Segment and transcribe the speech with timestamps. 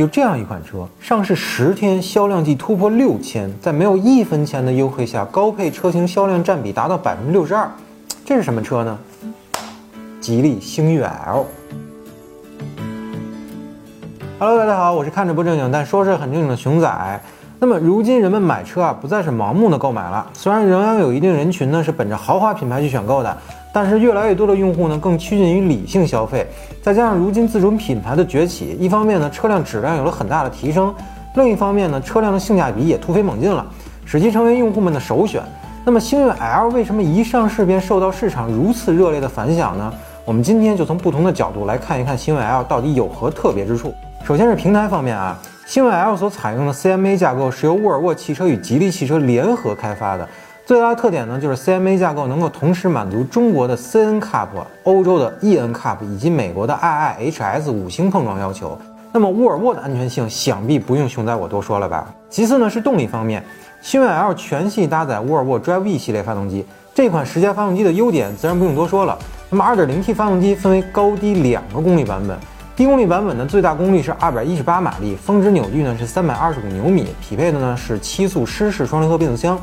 [0.00, 7.70] 有这样一款车，上市十天销量即突破六千，在没有一分钱的优惠下，高配车型销量占比达到百分之六十二。
[8.24, 8.98] 这是什么车呢？
[10.18, 11.44] 吉利星越 L。
[14.38, 17.20] Hello，大家好，我是看着不正经但说是很正经的熊仔。
[17.62, 23.36] 那么如今人们买车啊，不再是盲目的购买了，虽然仍然有一定人群呢是本着豪华品牌去选购的。
[23.70, 26.46] 但是越来越多的用户呢，更趋近于理性消费，
[26.82, 30.92] 再加上如今自主品牌的崛起，一方面呢，车辆质量有了很大的提升，
[31.34, 33.64] 另一方面呢，车辆的性价比也突飞猛进了，
[34.06, 35.42] 使其成为用户们的首选。
[35.84, 39.92] 那么星越 L 为什么一上市便受到市场如此热烈的反响呢？
[40.24, 43.92] 我们今天就从不同的角度来看一看星越 L 到底有何特别之处。
[44.24, 45.38] 首先是平台方面啊，
[45.70, 50.28] 星越 L 所采用的 CMA 架构是由沃尔沃汽车与吉利汽车联合开发的。
[50.66, 54.48] 最大的特点呢，就是 CMA 架构能够同时满足中国的 CNCAP、
[54.82, 58.76] 欧洲的 ENCAP 以及美国的 IIHS 五星碰撞要求。
[59.12, 62.12] 那么沃尔沃的安全性想必不用熊仔我多说了吧？
[62.28, 63.40] 其次呢是动力方面，
[63.80, 69.16] 星越 L 全系搭载沃尔沃 Drive E 系列发动机，这款十佳发动机的优点自然不用多说了。
[69.48, 72.36] 那么 2.0T 发动机分为高低两个功率版本，
[72.80, 79.60] 低功率版本的最大功率是218马力，峰值扭矩呢是325牛米，匹配的呢是七速湿式双离合变速箱。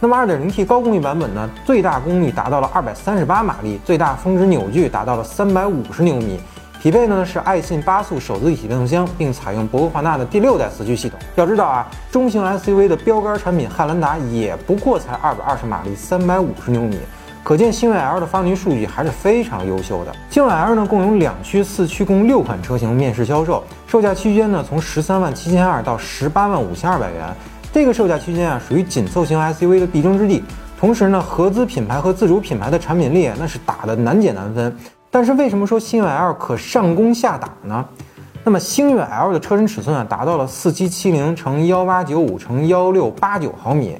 [0.00, 6.40] 那么 2.0T 高功率版本呢，最大功率达到了238马力，最大峰值扭矩达到了350牛米，
[6.82, 11.16] 匹配呢是爱信八速手自一体变速箱，并采用博格华纳的第六代四驱系统。
[11.36, 16.98] 要知道啊，中型 SUV 的标杆产品汉兰达也不过才220马力，350牛米，
[17.46, 20.12] 可见星越 L 的发动机数据还是非常优秀的。
[20.28, 27.24] 星越 L 呢，共有两驱、四驱共六款车型面世销售，售价区间呢从13万七千二到18万五千二百元。
[27.72, 30.42] 这个售价区间啊，属于紧凑型 SUV 的必争之地。
[30.76, 34.76] 同时呢，合资品牌和自主品牌的产品力那是打的难解难分。
[35.08, 37.84] 但是为什么说星越 L 可上攻下打呢？
[38.42, 43.96] 那么星越 L 的车身尺寸啊，达到了四七七零乘幺八九五乘幺六八九毫米，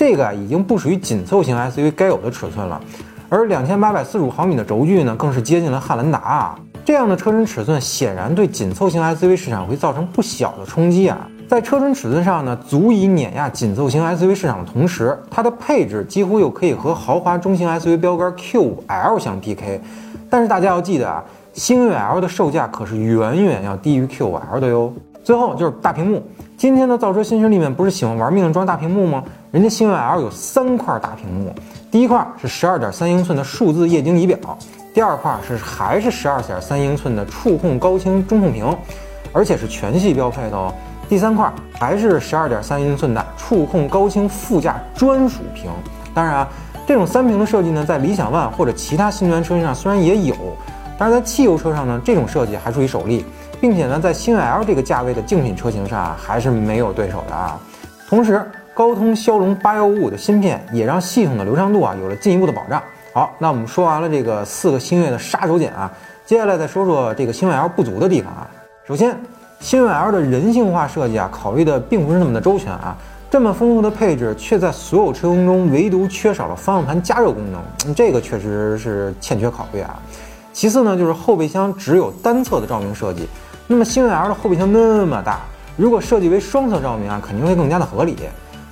[0.00, 2.80] 这个已经不属于紧凑型 SUV 该有的尺寸了。
[3.28, 6.58] 而两千八百四十五毫米的轴距呢，更是接近了汉兰达啊。
[6.86, 11.28] 这样的车身尺寸显然对紧凑型 SUV 市场会造成不小的冲击啊。
[11.46, 19.82] 在车身尺寸上呢，足以碾压紧凑型 SUV 市场的同时，它的配置几乎又可以和豪华中型 SUV 标杆 Q5L 相 PK。
[20.30, 21.22] 但是大家要记得啊，
[21.52, 24.94] 星越 L 的售价可是远远要低于 Q5L 的哟。
[25.22, 26.22] 最后就是大屏幕，
[26.60, 29.24] 今天的造车新势力们不是喜欢玩命装大屏幕吗？
[29.50, 31.54] 人家星越 L 有三块大屏幕，
[31.90, 34.36] 第一块是十二点三英寸的数字液晶仪表，
[34.92, 38.76] 第二块是还是十二点三英寸的触控高清中控屏，
[39.32, 40.70] 而且是全系标配的哦。
[41.08, 45.70] 第三块还是十二点三英寸的触控高清副驾专属屏。
[46.12, 46.48] 当然啊，
[46.86, 50.34] 这种三屏的设计呢，在理想 ONE 或者其他新能源车型上虽然也有，
[50.98, 53.24] 但是在汽油车上呢，这种设计还属于首例，
[53.60, 57.60] 并且呢，在星越 L 这个价位的竞品车型上啊，还是没有对手的啊。
[58.08, 62.82] 同时，高通骁龙八幺五五的芯片也让系统的流畅度啊有了进一步的保障。
[63.12, 65.92] 好，那我们说完了这个四个星越的杀手锏啊，
[66.24, 68.48] 接下来再说说这个星越 L 不足的地方啊。
[68.86, 69.14] 首先，
[69.60, 72.96] 星越 L 的人性化设计啊，考虑的并不是那么的周全啊。
[73.30, 80.00] 这么丰富的配置，却在所有车型中唯独缺少了方向盘加热功能，这个确实是欠缺考虑啊。
[80.52, 83.28] 其次呢，就是后备箱只有单侧的照明设计。
[83.72, 85.42] 那么星越 L 的后备箱那么大，
[85.76, 88.16] 如果设计为双侧照明啊，肯定会更加的合理。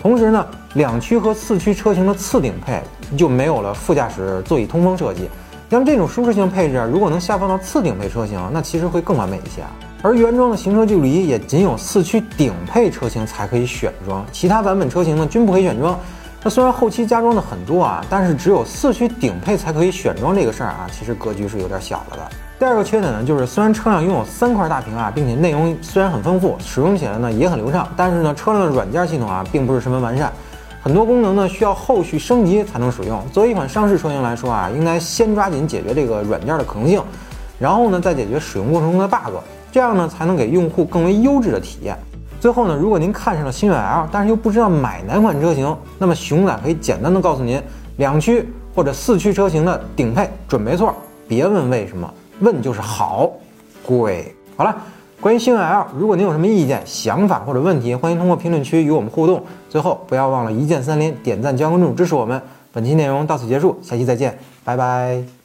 [0.03, 0.45] 同时呢，
[0.75, 2.83] 两驱和四驱车型的次顶配
[3.17, 5.31] 就没有了副驾驶座椅通风设计。
[5.71, 9.63] 像这种舒适性配置啊，如果能下放到次顶配车型，那其实会更完美一些。
[10.03, 15.97] 而原装的行车记录仪也仅有四驱顶配车型才可以选装，其他版本车型呢均不可以选装。
[16.43, 22.29] 那虽然后期加装的很多啊，但是只有四驱顶配才可以选装这个事儿啊，其实格局是有点小了的。
[22.59, 30.33] 第二个缺点呢，就是虽然车辆拥有三块大屏啊，并且内容虽然很丰富，使用起来呢也很流畅，但是呢车辆的软件系统啊并不是十分完善，
[30.83, 33.25] 很多功能呢需要后续升级才能使用。
[33.33, 37.01] 作为一款上市车型来说啊，应该先抓紧解决这个软件的可能性，
[37.61, 39.35] 然后呢再解决使用过程中的 bug。
[39.71, 41.97] 这样呢，才能给用户更为优质的体验。
[42.41, 47.62] 最后呢，如果您看上了星越 L，但是又不知道买哪款车型，那么熊仔可以简单的告诉您，
[47.99, 50.93] 两驱或者四驱车型的顶配准没错。
[51.29, 53.31] 别问为什么，问就是好，
[53.85, 54.35] 贵。
[54.56, 54.76] 好了，
[55.20, 59.43] 关于星越 L，如果您有什么意见、想法或者问题，欢迎通过评论区与我们互动。
[59.69, 62.40] 最后，不要忘了一键三连、点赞、加关注支持我们。
[62.73, 65.38] 本期内容到此结束，下期再见，拜拜。